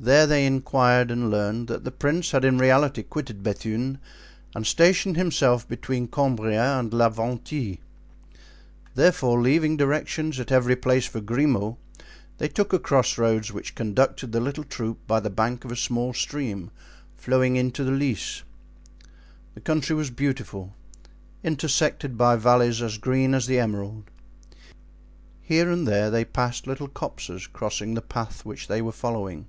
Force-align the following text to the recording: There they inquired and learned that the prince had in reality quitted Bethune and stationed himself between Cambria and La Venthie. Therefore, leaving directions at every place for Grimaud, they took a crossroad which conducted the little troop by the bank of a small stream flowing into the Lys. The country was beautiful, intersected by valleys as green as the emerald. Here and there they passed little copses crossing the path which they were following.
There 0.00 0.26
they 0.26 0.44
inquired 0.44 1.10
and 1.10 1.30
learned 1.30 1.66
that 1.68 1.84
the 1.84 1.90
prince 1.90 2.32
had 2.32 2.44
in 2.44 2.58
reality 2.58 3.02
quitted 3.02 3.42
Bethune 3.42 3.98
and 4.54 4.66
stationed 4.66 5.16
himself 5.16 5.66
between 5.66 6.08
Cambria 6.08 6.78
and 6.78 6.92
La 6.92 7.08
Venthie. 7.08 7.78
Therefore, 8.94 9.40
leaving 9.40 9.78
directions 9.78 10.38
at 10.38 10.52
every 10.52 10.76
place 10.76 11.06
for 11.06 11.22
Grimaud, 11.22 11.76
they 12.36 12.48
took 12.48 12.74
a 12.74 12.78
crossroad 12.78 13.48
which 13.50 13.74
conducted 13.74 14.32
the 14.32 14.40
little 14.40 14.64
troop 14.64 14.98
by 15.06 15.20
the 15.20 15.30
bank 15.30 15.64
of 15.64 15.72
a 15.72 15.76
small 15.76 16.12
stream 16.12 16.70
flowing 17.16 17.56
into 17.56 17.82
the 17.82 17.92
Lys. 17.92 18.42
The 19.54 19.60
country 19.62 19.96
was 19.96 20.10
beautiful, 20.10 20.74
intersected 21.42 22.18
by 22.18 22.36
valleys 22.36 22.82
as 22.82 22.98
green 22.98 23.32
as 23.32 23.46
the 23.46 23.58
emerald. 23.58 24.10
Here 25.40 25.70
and 25.70 25.88
there 25.88 26.10
they 26.10 26.26
passed 26.26 26.66
little 26.66 26.88
copses 26.88 27.46
crossing 27.46 27.94
the 27.94 28.02
path 28.02 28.44
which 28.44 28.66
they 28.68 28.82
were 28.82 28.92
following. 28.92 29.46